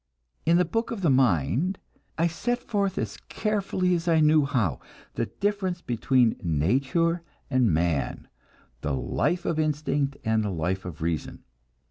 [0.47, 1.77] In the Book of the Mind
[2.17, 4.79] I set forth as carefully as I knew how,
[5.13, 8.27] the difference between nature and man,
[8.81, 11.43] the life of instinct and the life of reason.